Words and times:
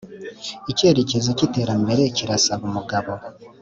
Ikerekezo 0.71 1.29
k’iterambere 1.37 2.01
kirasaba 2.15 2.63
umugabo 2.69 3.11